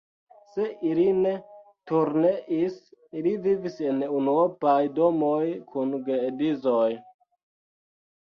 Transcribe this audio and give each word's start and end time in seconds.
Se 0.51 0.63
ili 0.91 1.03
ne 1.17 1.33
turneis, 1.91 2.79
ili 3.19 3.33
vivis 3.43 3.77
en 3.91 4.01
unuopaj 4.21 4.79
domoj 4.97 5.43
kun 5.75 5.95
geedzoj. 6.09 6.89